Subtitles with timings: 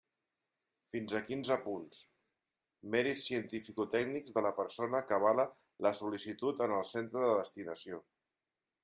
[0.93, 1.99] Fins a quinze punts:
[2.95, 5.47] mèrits cientificotècnics de la persona que avala
[5.89, 8.03] la sol·licitud en el centre de destinació.